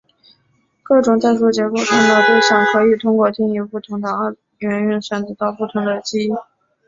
[0.81, 6.27] 各种代数结构中的对象可以通过定义不同的二元运算得到不同的积。